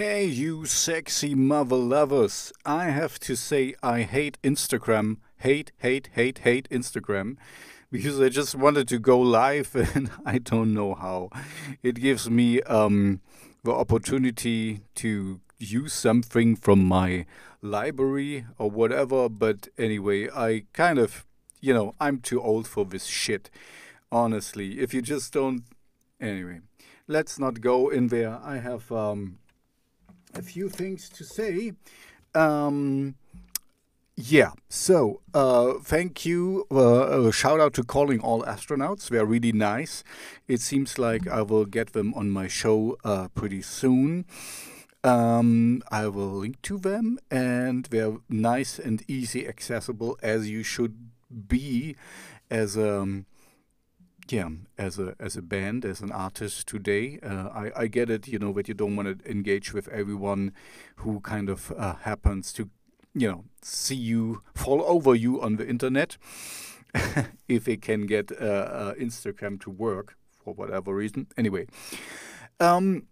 [0.00, 2.54] Hey, you sexy mother lovers.
[2.64, 5.18] I have to say, I hate Instagram.
[5.36, 7.36] Hate, hate, hate, hate Instagram.
[7.92, 11.28] Because I just wanted to go live and I don't know how.
[11.82, 13.20] It gives me um,
[13.62, 17.26] the opportunity to use something from my
[17.60, 19.28] library or whatever.
[19.28, 21.26] But anyway, I kind of,
[21.60, 23.50] you know, I'm too old for this shit.
[24.10, 25.64] Honestly, if you just don't.
[26.18, 26.60] Anyway,
[27.06, 28.40] let's not go in there.
[28.42, 28.90] I have.
[28.90, 29.40] Um,
[30.34, 31.72] a few things to say.
[32.34, 33.14] Um,
[34.16, 36.66] yeah, so uh, thank you.
[36.70, 39.08] Uh, uh, shout out to calling all astronauts.
[39.08, 40.04] They're really nice.
[40.46, 44.26] It seems like I will get them on my show uh, pretty soon.
[45.02, 50.96] Um, I will link to them, and they're nice and easy accessible as you should
[51.48, 51.96] be
[52.50, 53.24] as um,
[54.32, 54.48] yeah,
[54.78, 58.28] as a as a band, as an artist today, uh, I I get it.
[58.28, 60.52] You know that you don't want to engage with everyone
[60.96, 62.70] who kind of uh, happens to,
[63.14, 66.16] you know, see you fall over you on the internet,
[67.48, 71.26] if they can get uh, uh, Instagram to work for whatever reason.
[71.36, 71.66] Anyway,
[72.58, 73.06] um,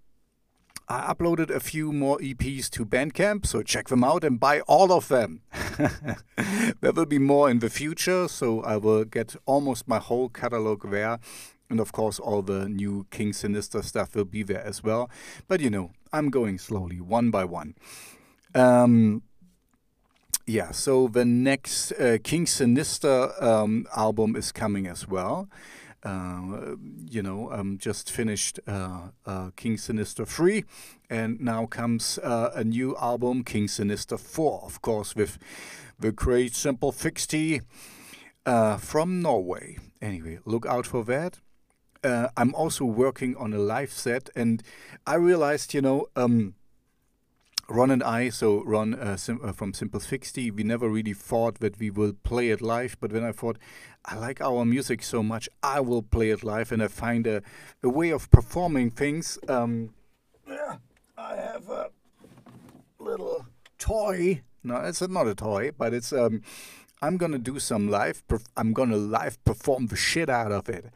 [0.90, 4.90] I uploaded a few more EPs to Bandcamp, so check them out and buy all
[4.90, 5.42] of them.
[6.80, 10.90] there will be more in the future, so I will get almost my whole catalog
[10.90, 11.18] there.
[11.68, 15.10] And of course, all the new King Sinister stuff will be there as well.
[15.46, 17.74] But you know, I'm going slowly, one by one.
[18.54, 19.22] Um,
[20.46, 25.50] yeah, so the next uh, King Sinister um, album is coming as well.
[26.08, 26.76] Uh,
[27.10, 30.64] you know, um, just finished uh, uh, King Sinister 3,
[31.10, 35.38] and now comes a new album, King Sinister 4, of course, with
[35.98, 37.60] the great Simple Fixty
[38.78, 39.76] from Norway.
[40.00, 41.40] Anyway, look out for that.
[42.02, 44.62] Uh, I'm also working on a live set, and
[45.06, 46.54] I realized, you know, um,
[47.70, 51.60] Ron and I, so Ron uh, sim uh, from Simple Fixty, we never really thought
[51.60, 52.96] that we will play it live.
[52.98, 53.58] But then I thought,
[54.06, 57.42] I like our music so much, I will play it live, and I find a,
[57.82, 59.38] a way of performing things.
[59.48, 59.90] Um,
[60.48, 60.76] yeah,
[61.18, 61.90] I have a
[62.98, 63.46] little
[63.78, 64.42] toy.
[64.64, 66.12] No, it's not a toy, but it's.
[66.12, 66.42] Um,
[67.00, 68.22] I'm gonna do some live.
[68.56, 70.86] I'm gonna live perform the shit out of it.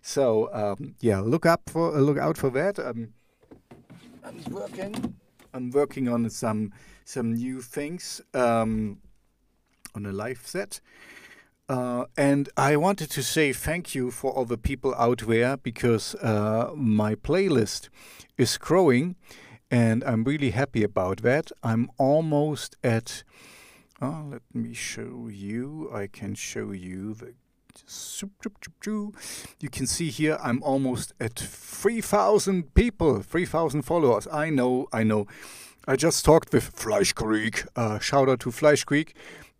[0.00, 2.78] So um, yeah, look up for look out for that.
[2.78, 3.12] Um,
[4.24, 5.14] I'm working.
[5.54, 6.72] I'm working on some
[7.04, 8.98] some new things um,
[9.94, 10.80] on a live set.
[11.68, 16.14] Uh, and I wanted to say thank you for all the people out there because
[16.16, 17.88] uh, my playlist
[18.36, 19.16] is growing
[19.70, 21.50] and I'm really happy about that.
[21.62, 23.22] I'm almost at,
[24.02, 25.90] oh, let me show you.
[25.92, 27.32] I can show you the.
[29.60, 34.28] You can see here I'm almost at 3,000 people, 3,000 followers.
[34.32, 35.26] I know, I know.
[35.86, 37.66] I just talked with Fleischkrieg.
[37.74, 39.12] Uh, shout out to Fleischkrieg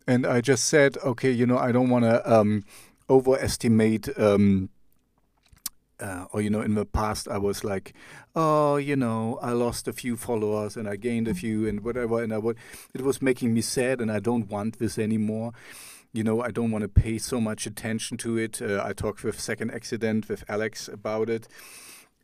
[0.07, 2.63] and I just said, okay, you know, I don't want to um,
[3.09, 4.17] overestimate.
[4.17, 4.69] Um,
[5.99, 7.93] uh, or you know, in the past, I was like,
[8.35, 12.21] oh, you know, I lost a few followers and I gained a few and whatever,
[12.21, 12.57] and I would,
[12.93, 15.53] it was making me sad, and I don't want this anymore.
[16.13, 18.61] You know, I don't want to pay so much attention to it.
[18.61, 21.47] Uh, I talked with Second Accident with Alex about it,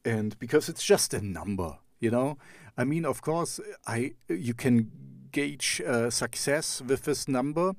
[0.05, 2.37] and because it's just a number, you know.
[2.77, 4.91] I mean, of course, I you can
[5.31, 7.73] gauge uh, success with this number.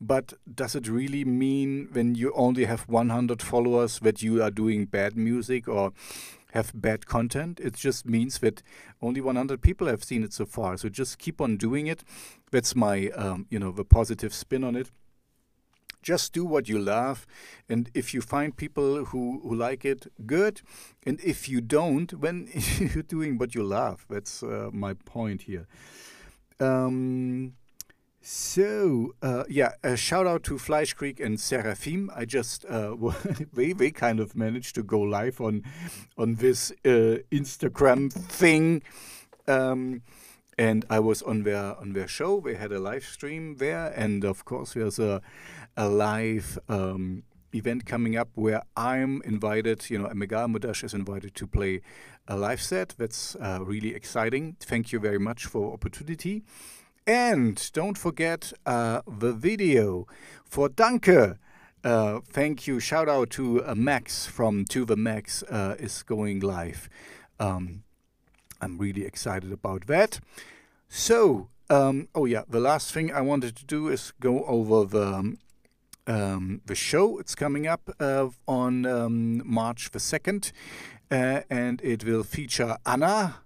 [0.00, 4.86] But does it really mean when you only have 100 followers that you are doing
[4.86, 5.92] bad music or
[6.52, 7.60] have bad content?
[7.60, 8.62] It just means that
[9.00, 10.76] only 100 people have seen it so far.
[10.76, 12.02] So just keep on doing it.
[12.50, 14.90] That's my, um, you know, the positive spin on it.
[16.04, 17.26] Just do what you love,
[17.66, 20.60] and if you find people who, who like it, good.
[21.06, 22.48] And if you don't, when
[22.78, 25.66] you're doing what you love, that's uh, my point here.
[26.60, 27.54] Um,
[28.20, 32.10] so uh, yeah, a shout out to Fleischkrieg and Seraphim.
[32.14, 32.96] I just uh,
[33.52, 35.62] they they kind of managed to go live on
[36.16, 38.82] on this uh, Instagram thing,
[39.46, 40.02] um,
[40.58, 42.40] and I was on their on their show.
[42.40, 45.20] They had a live stream there, and of course there's a
[45.76, 46.58] a live.
[46.68, 47.24] Um,
[47.54, 51.82] event coming up where I'm invited, you know, Megal Mudash is invited to play
[52.26, 52.94] a live set.
[52.98, 54.56] That's uh, really exciting.
[54.58, 56.42] Thank you very much for opportunity.
[57.06, 60.06] And don't forget uh, the video
[60.44, 61.38] for Danke.
[61.84, 62.80] Uh, thank you.
[62.80, 66.88] Shout out to uh, Max from To the Max uh, is going live.
[67.38, 67.83] Um,
[68.60, 70.20] I'm really excited about that.
[70.88, 75.14] So, um, oh yeah, the last thing I wanted to do is go over the
[75.14, 75.38] um,
[76.06, 77.18] um, the show.
[77.18, 80.52] It's coming up uh, on um, March the 2nd,
[81.10, 83.36] uh, and it will feature Anna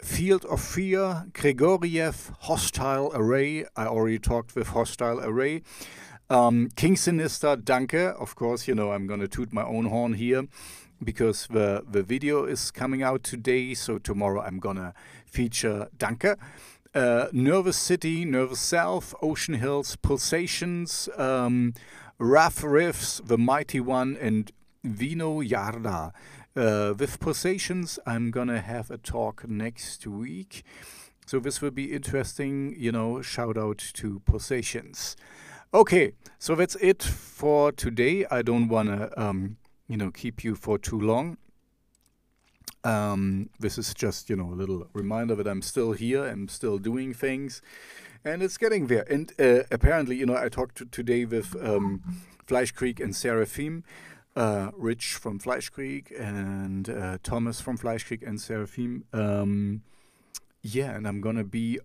[0.00, 3.66] Field of Fear, Gregoriev, Hostile Array.
[3.76, 5.62] I already talked with Hostile Array.
[6.30, 8.14] Um, King Sinister, Danke.
[8.18, 10.48] Of course, you know, I'm going to toot my own horn here
[11.04, 13.74] because the, the video is coming out today.
[13.74, 14.94] So tomorrow I'm going to
[15.26, 16.36] feature Danke.
[16.94, 21.72] Uh, Nervous City, Nervous Self, Ocean Hills, Pulsations, um,
[22.18, 24.52] Rough Riffs, The Mighty One, and
[24.84, 26.12] Vino Yarda.
[26.54, 30.64] Uh, with Pulsations, I'm gonna have a talk next week.
[31.24, 35.16] So this will be interesting, you know, shout out to Pulsations.
[35.72, 38.26] Okay, so that's it for today.
[38.30, 39.56] I don't wanna, um,
[39.92, 41.36] you know, keep you for too long.
[42.82, 46.78] Um, this is just, you know, a little reminder that I'm still here, I'm still
[46.78, 47.60] doing things,
[48.24, 49.04] and it's getting there.
[49.10, 52.02] And uh, apparently, you know, I talked to today with um,
[52.46, 53.84] Fleischkrieg and Seraphim,
[54.34, 59.04] uh, Rich from Fleischkrieg and uh, Thomas from Fleischkrieg and Seraphim.
[59.12, 59.82] Um,
[60.62, 61.80] yeah, and I'm gonna be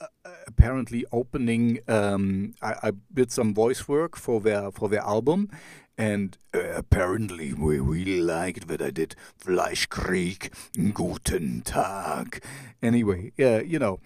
[0.00, 0.06] uh,
[0.48, 1.78] apparently opening.
[1.86, 5.50] Um, I, I, did some voice work for their for their album,
[6.02, 10.50] and uh, apparently we really liked that I did Fleischkrieg,
[10.92, 12.42] Guten Tag.
[12.82, 14.00] Anyway, yeah, you know,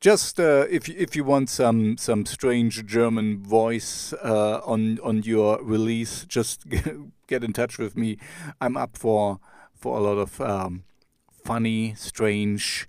[0.00, 5.62] just uh, if if you want some some strange German voice uh, on on your
[5.62, 6.64] release, just
[7.26, 8.16] get in touch with me.
[8.58, 9.38] I'm up for
[9.74, 10.84] for a lot of um,
[11.44, 12.88] funny, strange,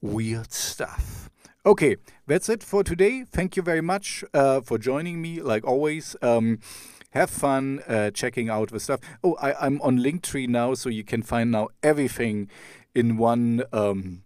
[0.00, 1.28] weird stuff.
[1.66, 1.96] Okay,
[2.26, 3.24] that's it for today.
[3.24, 6.16] Thank you very much uh, for joining me, like always.
[6.22, 6.60] Um,
[7.14, 9.00] have fun uh, checking out the stuff.
[9.22, 12.50] Oh, I, am on Linktree now, so you can find now everything
[12.94, 14.24] in one um,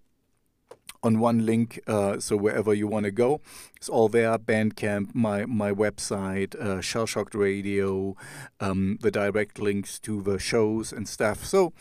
[1.02, 1.80] on one link.
[1.86, 3.40] Uh, so wherever you want to go,
[3.76, 4.38] it's all there.
[4.38, 8.16] Bandcamp, my my website, uh, Shell Shocked Radio,
[8.60, 11.44] um, the direct links to the shows and stuff.
[11.44, 11.72] So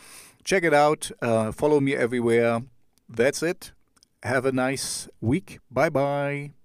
[0.44, 1.10] check it out.
[1.20, 2.62] Uh, follow me everywhere.
[3.08, 3.72] That's it.
[4.22, 5.58] Have a nice week.
[5.70, 6.57] Bye bye.